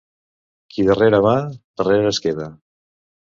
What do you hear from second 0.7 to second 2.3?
Qui darrere va, darrere es